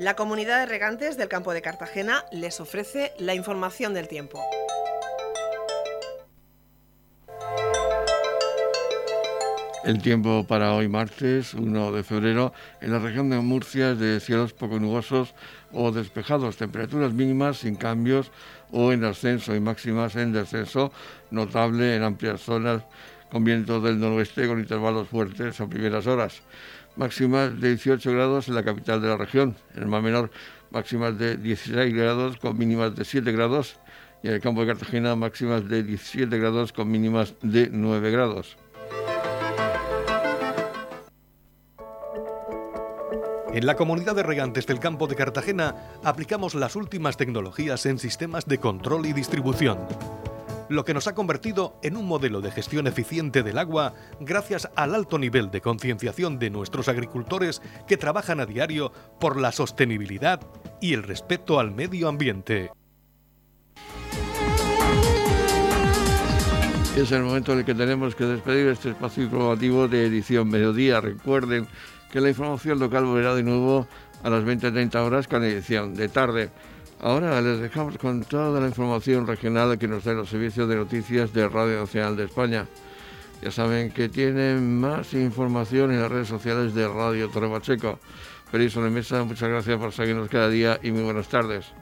La 0.00 0.16
comunidad 0.16 0.60
de 0.60 0.64
regantes 0.64 1.18
del 1.18 1.28
campo 1.28 1.52
de 1.52 1.60
Cartagena 1.60 2.24
les 2.32 2.58
ofrece 2.58 3.12
la 3.18 3.34
información 3.34 3.92
del 3.92 4.08
tiempo. 4.08 4.42
El 9.84 10.00
tiempo 10.00 10.46
para 10.46 10.72
hoy 10.72 10.88
martes 10.88 11.52
1 11.52 11.92
de 11.92 12.02
febrero 12.02 12.54
en 12.80 12.92
la 12.92 12.98
región 12.98 13.28
de 13.28 13.40
Murcia 13.40 13.90
es 13.90 13.98
de 13.98 14.20
cielos 14.20 14.54
poco 14.54 14.80
nubosos 14.80 15.34
o 15.70 15.92
despejados, 15.92 16.56
temperaturas 16.56 17.12
mínimas 17.12 17.58
sin 17.58 17.76
cambios 17.76 18.32
o 18.72 18.92
en 18.92 19.04
ascenso 19.04 19.54
y 19.54 19.60
máximas 19.60 20.16
en 20.16 20.32
descenso 20.32 20.92
notable 21.30 21.94
en 21.94 22.04
amplias 22.04 22.40
zonas 22.40 22.84
con 23.30 23.44
vientos 23.44 23.82
del 23.82 24.00
noroeste 24.00 24.48
con 24.48 24.60
intervalos 24.60 25.08
fuertes 25.08 25.60
a 25.60 25.66
primeras 25.66 26.06
horas 26.06 26.42
máximas 27.00 27.58
de 27.58 27.68
18 27.68 28.12
grados 28.12 28.48
en 28.48 28.54
la 28.54 28.62
capital 28.62 29.00
de 29.00 29.08
la 29.08 29.16
región. 29.16 29.56
En 29.74 29.84
el 29.84 29.88
mar 29.88 30.02
menor, 30.02 30.30
máximas 30.70 31.18
de 31.18 31.38
16 31.38 31.94
grados 31.94 32.36
con 32.36 32.58
mínimas 32.58 32.94
de 32.94 33.06
7 33.06 33.32
grados. 33.32 33.80
Y 34.22 34.28
en 34.28 34.34
el 34.34 34.40
campo 34.42 34.60
de 34.60 34.66
Cartagena, 34.66 35.16
máximas 35.16 35.66
de 35.66 35.82
17 35.82 36.38
grados 36.38 36.74
con 36.74 36.90
mínimas 36.90 37.34
de 37.40 37.70
9 37.72 38.10
grados. 38.10 38.58
En 43.52 43.66
la 43.66 43.76
comunidad 43.76 44.14
de 44.14 44.22
regantes 44.22 44.66
del 44.66 44.78
campo 44.78 45.06
de 45.06 45.16
Cartagena 45.16 45.74
aplicamos 46.04 46.54
las 46.54 46.76
últimas 46.76 47.16
tecnologías 47.16 47.86
en 47.86 47.98
sistemas 47.98 48.44
de 48.44 48.58
control 48.58 49.06
y 49.06 49.12
distribución 49.14 49.78
lo 50.70 50.84
que 50.84 50.94
nos 50.94 51.08
ha 51.08 51.14
convertido 51.14 51.78
en 51.82 51.96
un 51.96 52.06
modelo 52.06 52.40
de 52.40 52.52
gestión 52.52 52.86
eficiente 52.86 53.42
del 53.42 53.58
agua 53.58 53.92
gracias 54.20 54.70
al 54.76 54.94
alto 54.94 55.18
nivel 55.18 55.50
de 55.50 55.60
concienciación 55.60 56.38
de 56.38 56.48
nuestros 56.48 56.88
agricultores 56.88 57.60
que 57.88 57.96
trabajan 57.96 58.38
a 58.38 58.46
diario 58.46 58.92
por 59.18 59.38
la 59.38 59.50
sostenibilidad 59.50 60.40
y 60.80 60.94
el 60.94 61.02
respeto 61.02 61.58
al 61.58 61.72
medio 61.72 62.08
ambiente. 62.08 62.70
Es 66.96 67.10
el 67.10 67.22
momento 67.22 67.52
en 67.52 67.58
el 67.58 67.64
que 67.64 67.74
tenemos 67.74 68.14
que 68.14 68.24
despedir 68.24 68.68
este 68.68 68.90
espacio 68.90 69.24
informativo 69.24 69.88
de 69.88 70.06
edición 70.06 70.48
mediodía. 70.48 71.00
Recuerden 71.00 71.66
que 72.12 72.20
la 72.20 72.28
información 72.28 72.78
local 72.78 73.06
volverá 73.06 73.34
de 73.34 73.42
nuevo 73.42 73.88
a 74.22 74.30
las 74.30 74.44
20.30 74.44 74.94
horas 74.96 75.26
con 75.26 75.42
edición 75.42 75.94
de 75.94 76.08
tarde. 76.08 76.50
Ahora 77.02 77.40
les 77.40 77.60
dejamos 77.60 77.96
con 77.96 78.22
toda 78.24 78.60
la 78.60 78.66
información 78.66 79.26
regional 79.26 79.78
que 79.78 79.88
nos 79.88 80.04
da 80.04 80.12
los 80.12 80.28
servicios 80.28 80.68
de 80.68 80.76
noticias 80.76 81.32
de 81.32 81.48
Radio 81.48 81.80
Nacional 81.80 82.14
de 82.14 82.24
España. 82.24 82.66
Ya 83.40 83.50
saben 83.50 83.90
que 83.90 84.10
tienen 84.10 84.78
más 84.78 85.14
información 85.14 85.92
en 85.92 86.02
las 86.02 86.10
redes 86.10 86.28
sociales 86.28 86.74
de 86.74 86.86
Radio 86.86 87.30
Torre 87.30 87.48
Pacheco. 87.48 87.98
Feliz 88.50 88.76
mesa, 88.76 89.24
muchas 89.24 89.48
gracias 89.48 89.78
por 89.78 89.92
seguirnos 89.92 90.28
cada 90.28 90.50
día 90.50 90.78
y 90.82 90.90
muy 90.90 91.02
buenas 91.02 91.28
tardes. 91.28 91.72